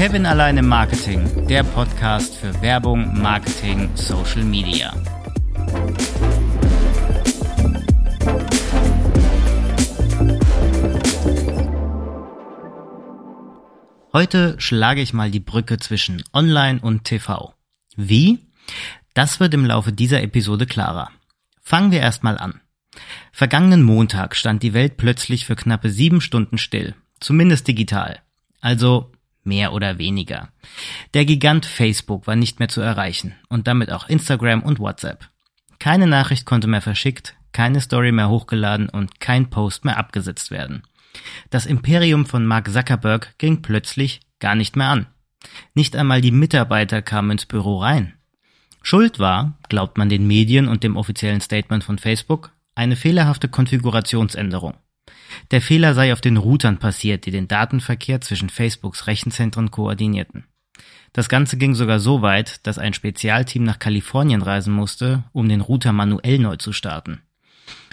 Kevin 0.00 0.24
allein 0.24 0.56
im 0.56 0.66
Marketing, 0.66 1.46
der 1.46 1.62
Podcast 1.62 2.34
für 2.34 2.62
Werbung, 2.62 3.20
Marketing, 3.20 3.94
Social 3.96 4.42
Media. 4.42 4.94
Heute 14.14 14.58
schlage 14.58 15.02
ich 15.02 15.12
mal 15.12 15.30
die 15.30 15.38
Brücke 15.38 15.76
zwischen 15.76 16.24
Online 16.32 16.80
und 16.80 17.04
TV. 17.04 17.52
Wie? 17.94 18.38
Das 19.12 19.38
wird 19.38 19.52
im 19.52 19.66
Laufe 19.66 19.92
dieser 19.92 20.22
Episode 20.22 20.64
klarer. 20.64 21.10
Fangen 21.60 21.92
wir 21.92 22.00
erstmal 22.00 22.38
an. 22.38 22.62
Vergangenen 23.32 23.82
Montag 23.82 24.34
stand 24.34 24.62
die 24.62 24.72
Welt 24.72 24.96
plötzlich 24.96 25.44
für 25.44 25.56
knappe 25.56 25.90
sieben 25.90 26.22
Stunden 26.22 26.56
still, 26.56 26.94
zumindest 27.20 27.68
digital. 27.68 28.20
Also 28.62 29.12
mehr 29.44 29.72
oder 29.72 29.98
weniger. 29.98 30.48
Der 31.14 31.24
Gigant 31.24 31.66
Facebook 31.66 32.26
war 32.26 32.36
nicht 32.36 32.58
mehr 32.58 32.68
zu 32.68 32.80
erreichen 32.80 33.34
und 33.48 33.66
damit 33.66 33.90
auch 33.90 34.08
Instagram 34.08 34.62
und 34.62 34.78
WhatsApp. 34.78 35.28
Keine 35.78 36.06
Nachricht 36.06 36.46
konnte 36.46 36.66
mehr 36.66 36.82
verschickt, 36.82 37.36
keine 37.52 37.80
Story 37.80 38.12
mehr 38.12 38.28
hochgeladen 38.28 38.88
und 38.88 39.20
kein 39.20 39.50
Post 39.50 39.84
mehr 39.84 39.98
abgesetzt 39.98 40.50
werden. 40.50 40.82
Das 41.50 41.66
Imperium 41.66 42.26
von 42.26 42.46
Mark 42.46 42.70
Zuckerberg 42.70 43.36
ging 43.38 43.62
plötzlich 43.62 44.20
gar 44.38 44.54
nicht 44.54 44.76
mehr 44.76 44.88
an. 44.88 45.06
Nicht 45.74 45.96
einmal 45.96 46.20
die 46.20 46.30
Mitarbeiter 46.30 47.02
kamen 47.02 47.32
ins 47.32 47.46
Büro 47.46 47.78
rein. 47.78 48.14
Schuld 48.82 49.18
war, 49.18 49.58
glaubt 49.68 49.98
man 49.98 50.08
den 50.08 50.26
Medien 50.26 50.68
und 50.68 50.84
dem 50.84 50.96
offiziellen 50.96 51.40
Statement 51.40 51.84
von 51.84 51.98
Facebook, 51.98 52.52
eine 52.74 52.96
fehlerhafte 52.96 53.48
Konfigurationsänderung. 53.48 54.74
Der 55.50 55.60
Fehler 55.60 55.94
sei 55.94 56.12
auf 56.12 56.20
den 56.20 56.36
Routern 56.36 56.78
passiert, 56.78 57.26
die 57.26 57.30
den 57.30 57.48
Datenverkehr 57.48 58.20
zwischen 58.20 58.48
Facebooks 58.48 59.06
Rechenzentren 59.06 59.70
koordinierten. 59.70 60.44
Das 61.12 61.28
Ganze 61.28 61.56
ging 61.56 61.74
sogar 61.74 61.98
so 61.98 62.22
weit, 62.22 62.66
dass 62.66 62.78
ein 62.78 62.94
Spezialteam 62.94 63.64
nach 63.64 63.78
Kalifornien 63.78 64.42
reisen 64.42 64.72
musste, 64.72 65.24
um 65.32 65.48
den 65.48 65.60
Router 65.60 65.92
manuell 65.92 66.38
neu 66.38 66.56
zu 66.56 66.72
starten. 66.72 67.22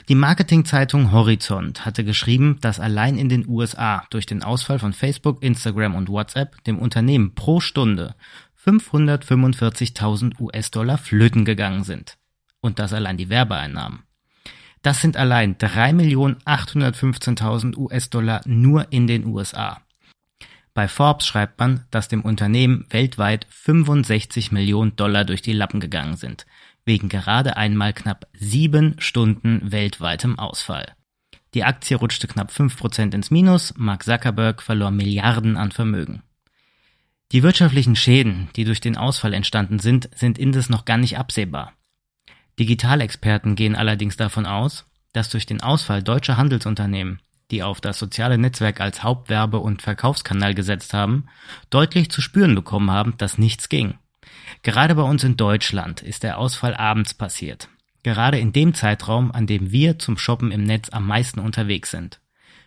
Die 0.07 0.15
Marketingzeitung 0.15 1.11
Horizont 1.11 1.85
hatte 1.85 2.05
geschrieben, 2.05 2.59
dass 2.61 2.79
allein 2.79 3.17
in 3.17 3.27
den 3.27 3.45
USA 3.47 4.05
durch 4.09 4.25
den 4.25 4.41
Ausfall 4.41 4.79
von 4.79 4.93
Facebook, 4.93 5.43
Instagram 5.43 5.95
und 5.95 6.07
WhatsApp 6.07 6.63
dem 6.63 6.79
Unternehmen 6.79 7.35
pro 7.35 7.59
Stunde 7.59 8.15
545.000 8.63 10.39
US-Dollar 10.39 10.97
flöten 10.97 11.43
gegangen 11.43 11.83
sind. 11.83 12.17
Und 12.61 12.79
das 12.79 12.93
allein 12.93 13.17
die 13.17 13.29
Werbeeinnahmen. 13.29 14.03
Das 14.87 15.01
sind 15.01 15.17
allein 15.17 15.57
3.815.000 15.57 17.75
US-Dollar 17.75 18.39
nur 18.45 18.89
in 18.89 19.05
den 19.05 19.25
USA. 19.25 19.81
Bei 20.73 20.87
Forbes 20.87 21.27
schreibt 21.27 21.59
man, 21.59 21.83
dass 21.91 22.07
dem 22.07 22.21
Unternehmen 22.21 22.85
weltweit 22.89 23.47
65 23.49 24.53
Millionen 24.53 24.95
Dollar 24.95 25.25
durch 25.25 25.41
die 25.41 25.51
Lappen 25.51 25.81
gegangen 25.81 26.15
sind, 26.15 26.45
wegen 26.85 27.09
gerade 27.09 27.57
einmal 27.57 27.91
knapp 27.91 28.27
sieben 28.31 28.95
Stunden 28.99 29.73
weltweitem 29.73 30.39
Ausfall. 30.39 30.93
Die 31.53 31.65
Aktie 31.65 31.97
rutschte 31.97 32.29
knapp 32.29 32.49
5% 32.49 33.13
ins 33.13 33.29
Minus, 33.29 33.73
Mark 33.75 34.03
Zuckerberg 34.03 34.61
verlor 34.61 34.91
Milliarden 34.91 35.57
an 35.57 35.73
Vermögen. 35.73 36.23
Die 37.33 37.43
wirtschaftlichen 37.43 37.97
Schäden, 37.97 38.47
die 38.55 38.63
durch 38.63 38.79
den 38.79 38.95
Ausfall 38.95 39.33
entstanden 39.33 39.79
sind, 39.79 40.09
sind 40.15 40.39
indes 40.39 40.69
noch 40.69 40.85
gar 40.85 40.95
nicht 40.95 41.17
absehbar. 41.17 41.73
Digitalexperten 42.59 43.55
gehen 43.55 43.75
allerdings 43.75 44.17
davon 44.17 44.45
aus, 44.45 44.85
dass 45.13 45.29
durch 45.29 45.45
den 45.45 45.61
Ausfall 45.61 46.03
deutscher 46.03 46.37
Handelsunternehmen, 46.37 47.21
die 47.51 47.63
auf 47.63 47.81
das 47.81 47.99
soziale 47.99 48.37
Netzwerk 48.37 48.81
als 48.81 49.03
Hauptwerbe- 49.03 49.59
und 49.59 49.81
Verkaufskanal 49.81 50.53
gesetzt 50.53 50.93
haben, 50.93 51.27
deutlich 51.69 52.09
zu 52.09 52.21
spüren 52.21 52.55
bekommen 52.55 52.91
haben, 52.91 53.15
dass 53.17 53.37
nichts 53.37 53.69
ging. 53.69 53.95
Gerade 54.63 54.95
bei 54.95 55.03
uns 55.03 55.23
in 55.23 55.37
Deutschland 55.37 56.01
ist 56.01 56.23
der 56.23 56.37
Ausfall 56.37 56.75
abends 56.75 57.13
passiert. 57.13 57.69
Gerade 58.03 58.39
in 58.39 58.53
dem 58.53 58.73
Zeitraum, 58.73 59.31
an 59.31 59.47
dem 59.47 59.71
wir 59.71 59.99
zum 59.99 60.17
Shoppen 60.17 60.51
im 60.51 60.63
Netz 60.63 60.89
am 60.89 61.05
meisten 61.05 61.39
unterwegs 61.39 61.91
sind. 61.91 62.19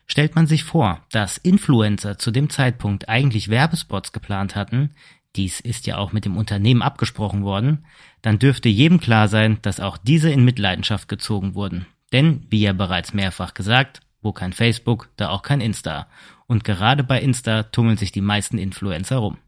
Stellt 0.06 0.34
man 0.34 0.46
sich 0.46 0.64
vor, 0.64 1.04
dass 1.12 1.36
Influencer 1.38 2.18
zu 2.18 2.30
dem 2.30 2.50
Zeitpunkt 2.50 3.08
eigentlich 3.08 3.48
Werbespots 3.48 4.12
geplant 4.12 4.56
hatten, 4.56 4.90
dies 5.36 5.60
ist 5.60 5.86
ja 5.86 5.98
auch 5.98 6.12
mit 6.12 6.24
dem 6.24 6.36
Unternehmen 6.36 6.82
abgesprochen 6.82 7.44
worden, 7.44 7.84
dann 8.22 8.38
dürfte 8.38 8.68
jedem 8.68 9.00
klar 9.00 9.28
sein, 9.28 9.58
dass 9.62 9.80
auch 9.80 9.96
diese 9.96 10.30
in 10.30 10.44
Mitleidenschaft 10.44 11.08
gezogen 11.08 11.54
wurden. 11.54 11.86
Denn, 12.12 12.46
wie 12.50 12.60
ja 12.60 12.72
bereits 12.72 13.14
mehrfach 13.14 13.54
gesagt, 13.54 14.00
wo 14.22 14.32
kein 14.32 14.52
Facebook, 14.52 15.08
da 15.16 15.30
auch 15.30 15.42
kein 15.42 15.60
Insta. 15.60 16.08
Und 16.46 16.64
gerade 16.64 17.04
bei 17.04 17.20
Insta 17.20 17.62
tummeln 17.62 17.96
sich 17.96 18.12
die 18.12 18.20
meisten 18.20 18.58
Influencer 18.58 19.16
rum. 19.16 19.38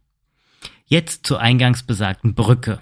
Jetzt 0.87 1.26
zur 1.26 1.41
eingangs 1.41 1.82
besagten 1.82 2.34
Brücke. 2.34 2.81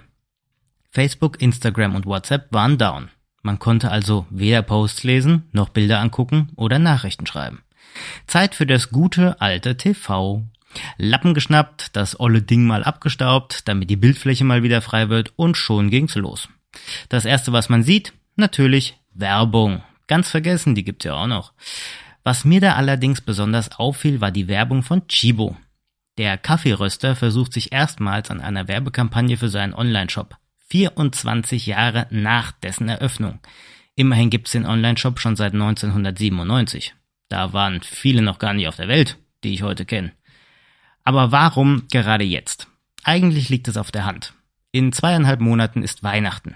Facebook, 0.89 1.41
Instagram 1.41 1.95
und 1.95 2.05
WhatsApp 2.05 2.51
waren 2.51 2.77
down. 2.77 3.09
Man 3.41 3.57
konnte 3.57 3.89
also 3.89 4.27
weder 4.29 4.61
Posts 4.61 5.03
lesen, 5.03 5.49
noch 5.51 5.69
Bilder 5.69 5.99
angucken 5.99 6.49
oder 6.55 6.77
Nachrichten 6.77 7.25
schreiben. 7.25 7.63
Zeit 8.27 8.55
für 8.55 8.67
das 8.67 8.89
gute 8.89 9.41
alte 9.41 9.77
TV. 9.77 10.43
Lappen 10.97 11.33
geschnappt, 11.33 11.95
das 11.95 12.19
olle 12.19 12.41
Ding 12.41 12.65
mal 12.65 12.83
abgestaubt, 12.83 13.67
damit 13.67 13.89
die 13.89 13.95
Bildfläche 13.95 14.43
mal 14.43 14.63
wieder 14.63 14.81
frei 14.81 15.09
wird 15.09 15.33
und 15.35 15.57
schon 15.57 15.89
ging's 15.89 16.15
los. 16.15 16.49
Das 17.09 17.25
erste, 17.25 17.51
was 17.51 17.69
man 17.69 17.83
sieht, 17.83 18.13
natürlich 18.35 18.97
Werbung. 19.13 19.83
Ganz 20.07 20.29
vergessen, 20.29 20.75
die 20.75 20.83
gibt's 20.83 21.05
ja 21.05 21.13
auch 21.13 21.27
noch. 21.27 21.53
Was 22.23 22.45
mir 22.45 22.61
da 22.61 22.75
allerdings 22.75 23.21
besonders 23.21 23.71
auffiel, 23.79 24.21
war 24.21 24.31
die 24.31 24.47
Werbung 24.47 24.83
von 24.83 25.07
Chibo. 25.07 25.57
Der 26.17 26.37
Kaffeeröster 26.37 27.15
versucht 27.15 27.53
sich 27.53 27.71
erstmals 27.71 28.29
an 28.29 28.41
einer 28.41 28.67
Werbekampagne 28.67 29.37
für 29.37 29.49
seinen 29.49 29.73
Online-Shop. 29.73 30.37
24 30.69 31.65
Jahre 31.65 32.07
nach 32.09 32.51
dessen 32.51 32.89
Eröffnung. 32.89 33.39
Immerhin 33.95 34.29
gibt's 34.29 34.51
den 34.51 34.65
Online-Shop 34.65 35.19
schon 35.19 35.35
seit 35.35 35.53
1997. 35.53 36.93
Da 37.29 37.53
waren 37.53 37.81
viele 37.81 38.21
noch 38.21 38.39
gar 38.39 38.53
nicht 38.53 38.67
auf 38.67 38.75
der 38.75 38.87
Welt, 38.87 39.17
die 39.43 39.53
ich 39.53 39.63
heute 39.63 39.85
kenne. 39.85 40.11
Aber 41.03 41.31
warum 41.31 41.83
gerade 41.91 42.23
jetzt? 42.23 42.67
Eigentlich 43.03 43.49
liegt 43.49 43.67
es 43.67 43.77
auf 43.77 43.91
der 43.91 44.05
Hand. 44.05 44.33
In 44.71 44.93
zweieinhalb 44.93 45.41
Monaten 45.41 45.83
ist 45.83 46.03
Weihnachten. 46.03 46.55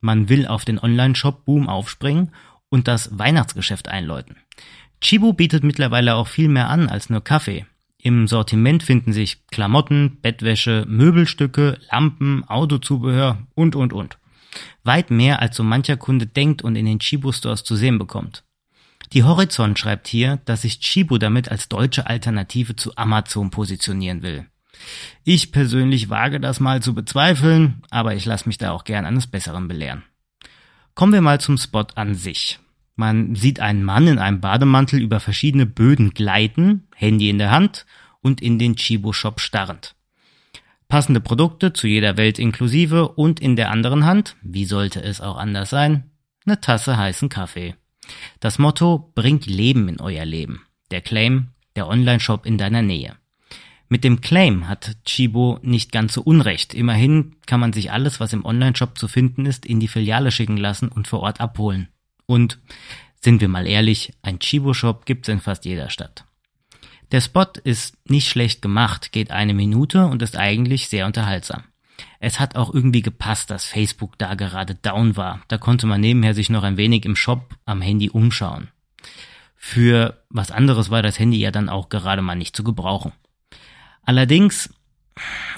Man 0.00 0.28
will 0.28 0.46
auf 0.46 0.64
den 0.64 0.78
Online-Shop-Boom 0.78 1.68
aufspringen 1.68 2.32
und 2.68 2.86
das 2.86 3.18
Weihnachtsgeschäft 3.18 3.88
einläuten. 3.88 4.36
Chibo 5.00 5.32
bietet 5.32 5.64
mittlerweile 5.64 6.14
auch 6.14 6.28
viel 6.28 6.48
mehr 6.48 6.68
an 6.68 6.88
als 6.88 7.10
nur 7.10 7.22
Kaffee. 7.22 7.66
Im 8.00 8.28
Sortiment 8.28 8.82
finden 8.82 9.12
sich 9.12 9.46
Klamotten, 9.48 10.18
Bettwäsche, 10.22 10.84
Möbelstücke, 10.88 11.78
Lampen, 11.90 12.44
Autozubehör 12.44 13.38
und, 13.54 13.74
und, 13.74 13.92
und. 13.92 14.18
Weit 14.84 15.10
mehr 15.10 15.40
als 15.42 15.56
so 15.56 15.64
mancher 15.64 15.96
Kunde 15.96 16.26
denkt 16.26 16.62
und 16.62 16.76
in 16.76 16.86
den 16.86 17.00
Chibo-Stores 17.00 17.64
zu 17.64 17.74
sehen 17.74 17.98
bekommt. 17.98 18.44
Die 19.12 19.24
Horizont 19.24 19.78
schreibt 19.78 20.08
hier, 20.08 20.38
dass 20.44 20.62
sich 20.62 20.80
Chibo 20.80 21.18
damit 21.18 21.50
als 21.50 21.68
deutsche 21.68 22.06
Alternative 22.06 22.76
zu 22.76 22.96
Amazon 22.96 23.50
positionieren 23.50 24.22
will. 24.22 24.46
Ich 25.24 25.50
persönlich 25.50 26.10
wage 26.10 26.40
das 26.40 26.60
mal 26.60 26.82
zu 26.82 26.94
bezweifeln, 26.94 27.82
aber 27.90 28.14
ich 28.14 28.26
lasse 28.26 28.46
mich 28.48 28.58
da 28.58 28.72
auch 28.72 28.84
gern 28.84 29.06
eines 29.06 29.26
Besseren 29.26 29.66
belehren. 29.66 30.04
Kommen 30.94 31.12
wir 31.12 31.20
mal 31.20 31.40
zum 31.40 31.58
Spot 31.58 31.86
an 31.94 32.14
sich. 32.14 32.58
Man 32.96 33.34
sieht 33.34 33.60
einen 33.60 33.84
Mann 33.84 34.08
in 34.08 34.18
einem 34.18 34.40
Bademantel 34.40 35.00
über 35.00 35.20
verschiedene 35.20 35.66
Böden 35.66 36.10
gleiten, 36.10 36.88
Handy 36.94 37.30
in 37.30 37.38
der 37.38 37.50
Hand 37.50 37.86
und 38.20 38.42
in 38.42 38.58
den 38.58 38.76
Chibo-Shop 38.76 39.40
starrend. 39.40 39.94
Passende 40.88 41.20
Produkte 41.20 41.72
zu 41.72 41.86
jeder 41.86 42.16
Welt 42.16 42.38
inklusive 42.38 43.08
und 43.08 43.40
in 43.40 43.56
der 43.56 43.70
anderen 43.70 44.04
Hand, 44.04 44.36
wie 44.42 44.64
sollte 44.64 45.02
es 45.02 45.20
auch 45.20 45.36
anders 45.36 45.70
sein, 45.70 46.10
eine 46.44 46.60
Tasse 46.60 46.96
heißen 46.96 47.28
Kaffee. 47.28 47.74
Das 48.40 48.58
Motto 48.58 49.10
bringt 49.14 49.46
Leben 49.46 49.88
in 49.88 50.00
euer 50.00 50.24
Leben. 50.24 50.62
Der 50.90 51.00
Claim, 51.00 51.48
der 51.76 51.88
Online-Shop 51.88 52.46
in 52.46 52.58
deiner 52.58 52.82
Nähe. 52.82 53.16
Mit 53.88 54.04
dem 54.04 54.20
Claim 54.20 54.68
hat 54.68 54.96
Chibo 55.04 55.58
nicht 55.62 55.92
ganz 55.92 56.12
so 56.12 56.22
unrecht. 56.22 56.74
Immerhin 56.74 57.36
kann 57.46 57.60
man 57.60 57.72
sich 57.72 57.90
alles, 57.90 58.20
was 58.20 58.34
im 58.34 58.44
Online-Shop 58.44 58.98
zu 58.98 59.08
finden 59.08 59.46
ist, 59.46 59.64
in 59.64 59.80
die 59.80 59.88
Filiale 59.88 60.30
schicken 60.30 60.58
lassen 60.58 60.88
und 60.88 61.08
vor 61.08 61.20
Ort 61.20 61.40
abholen. 61.40 61.88
Und 62.26 62.58
sind 63.20 63.40
wir 63.40 63.48
mal 63.48 63.66
ehrlich, 63.66 64.12
ein 64.22 64.38
Chibo-Shop 64.38 65.06
gibt's 65.06 65.28
in 65.28 65.40
fast 65.40 65.64
jeder 65.64 65.88
Stadt. 65.88 66.24
Der 67.10 67.22
Spot 67.22 67.46
ist 67.64 67.96
nicht 68.08 68.28
schlecht 68.28 68.60
gemacht, 68.60 69.12
geht 69.12 69.30
eine 69.30 69.54
Minute 69.54 70.06
und 70.06 70.20
ist 70.20 70.36
eigentlich 70.36 70.88
sehr 70.88 71.06
unterhaltsam. 71.06 71.64
Es 72.20 72.40
hat 72.40 72.56
auch 72.56 72.74
irgendwie 72.74 73.02
gepasst, 73.02 73.50
dass 73.50 73.64
Facebook 73.64 74.18
da 74.18 74.34
gerade 74.34 74.74
down 74.74 75.16
war. 75.16 75.40
Da 75.48 75.58
konnte 75.58 75.86
man 75.86 76.00
nebenher 76.00 76.34
sich 76.34 76.50
noch 76.50 76.64
ein 76.64 76.76
wenig 76.76 77.04
im 77.04 77.16
Shop 77.16 77.56
am 77.64 77.80
Handy 77.80 78.10
umschauen. 78.10 78.68
Für 79.56 80.22
was 80.28 80.50
anderes 80.50 80.90
war 80.90 81.02
das 81.02 81.18
Handy 81.18 81.38
ja 81.38 81.50
dann 81.50 81.68
auch 81.68 81.88
gerade 81.88 82.22
mal 82.22 82.34
nicht 82.34 82.56
zu 82.56 82.64
gebrauchen. 82.64 83.12
Allerdings 84.02 84.70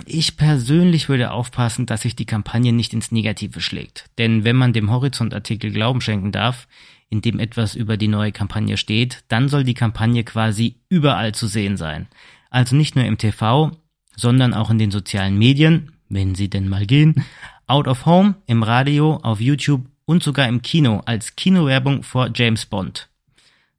ich 0.07 0.37
persönlich 0.37 1.09
würde 1.09 1.31
aufpassen, 1.31 1.87
dass 1.87 2.03
sich 2.03 2.17
die 2.17 2.27
Kampagne 2.27 2.73
nicht 2.73 2.93
ins 2.93 3.12
Negative 3.12 3.61
schlägt. 3.61 4.07
Denn 4.19 4.45
wenn 4.45 4.57
man 4.57 4.73
dem 4.73 4.91
Horizont-Artikel 4.91 5.71
Glauben 5.71 6.01
schenken 6.01 6.33
darf, 6.33 6.67
in 7.11 7.21
dem 7.21 7.39
etwas 7.39 7.75
über 7.75 7.97
die 7.97 8.09
neue 8.09 8.33
Kampagne 8.33 8.77
steht, 8.77 9.25
dann 9.29 9.49
soll 9.49 9.65
die 9.65 9.75
Kampagne 9.75 10.25
quasi 10.25 10.77
überall 10.89 11.35
zu 11.35 11.47
sehen 11.47 11.77
sein. 11.77 12.09
Also 12.51 12.77
nicht 12.77 12.97
nur 12.97 13.05
im 13.05 13.19
TV, 13.19 13.73
sondern 14.17 14.55
auch 14.55 14.71
in 14.71 14.79
den 14.79 14.91
sozialen 14.91 15.37
Medien, 15.37 15.93
wenn 16.11 16.35
sie 16.35 16.51
denn 16.51 16.69
mal 16.69 16.85
gehen, 16.85 17.25
out 17.67 17.89
of 17.89 18.05
home, 18.05 18.35
im 18.47 18.62
Radio, 18.62 19.17
auf 19.23 19.41
YouTube 19.41 19.87
und 20.05 20.23
sogar 20.23 20.49
im 20.49 20.61
Kino 20.61 21.03
als 21.07 21.37
Kinowerbung 21.37 22.03
vor 22.03 22.31
James 22.35 22.67
Bond. 22.67 23.09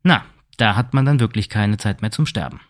Na, 0.01 0.25
da 0.57 0.75
hat 0.75 0.93
man 0.93 1.05
dann 1.05 1.19
wirklich 1.19 1.49
keine 1.49 1.77
Zeit 1.77 2.01
mehr 2.01 2.11
zum 2.11 2.25
Sterben. 2.25 2.61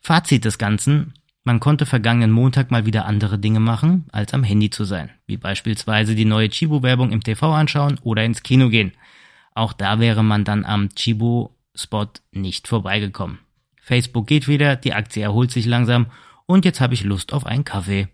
Fazit 0.00 0.44
des 0.44 0.58
Ganzen, 0.58 1.14
man 1.44 1.60
konnte 1.60 1.86
vergangenen 1.86 2.30
Montag 2.30 2.70
mal 2.70 2.84
wieder 2.84 3.04
andere 3.04 3.38
Dinge 3.38 3.60
machen, 3.60 4.06
als 4.12 4.34
am 4.34 4.42
Handy 4.42 4.70
zu 4.70 4.84
sein, 4.84 5.10
wie 5.26 5.36
beispielsweise 5.36 6.14
die 6.14 6.24
neue 6.24 6.48
Chibo-Werbung 6.48 7.12
im 7.12 7.22
TV 7.22 7.52
anschauen 7.52 7.98
oder 8.02 8.24
ins 8.24 8.42
Kino 8.42 8.70
gehen. 8.70 8.92
Auch 9.54 9.72
da 9.72 10.00
wäre 10.00 10.24
man 10.24 10.44
dann 10.44 10.64
am 10.64 10.88
Chibo-Spot 10.94 12.08
nicht 12.32 12.66
vorbeigekommen. 12.66 13.38
Facebook 13.80 14.26
geht 14.26 14.48
wieder, 14.48 14.76
die 14.76 14.94
Aktie 14.94 15.22
erholt 15.22 15.50
sich 15.50 15.66
langsam 15.66 16.06
und 16.46 16.64
jetzt 16.64 16.80
habe 16.80 16.94
ich 16.94 17.04
Lust 17.04 17.32
auf 17.32 17.46
einen 17.46 17.64
Kaffee. 17.64 18.08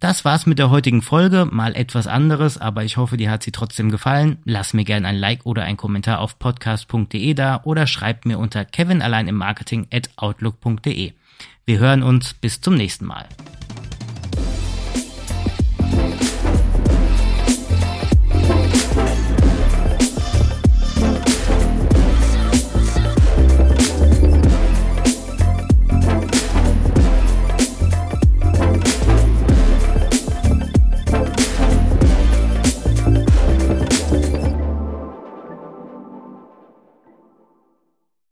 Das 0.00 0.24
war's 0.24 0.46
mit 0.46 0.58
der 0.58 0.70
heutigen 0.70 1.02
Folge, 1.02 1.46
mal 1.50 1.74
etwas 1.74 2.06
anderes, 2.06 2.58
aber 2.58 2.84
ich 2.84 2.96
hoffe, 2.96 3.16
dir 3.16 3.30
hat 3.30 3.42
sie 3.42 3.52
trotzdem 3.52 3.90
gefallen. 3.90 4.38
Lass 4.44 4.74
mir 4.74 4.84
gerne 4.84 5.08
ein 5.08 5.16
Like 5.16 5.46
oder 5.46 5.62
ein 5.64 5.76
Kommentar 5.76 6.20
auf 6.20 6.38
podcast.de 6.38 7.34
da 7.34 7.60
oder 7.64 7.86
schreib 7.86 8.26
mir 8.26 8.38
unter 8.38 8.64
kevinalleinim 8.64 9.36
Marketing 9.36 9.86
at 9.92 10.10
outlook.de. 10.16 11.12
Wir 11.66 11.78
hören 11.78 12.02
uns 12.02 12.34
bis 12.34 12.60
zum 12.60 12.74
nächsten 12.74 13.06
Mal. 13.06 13.26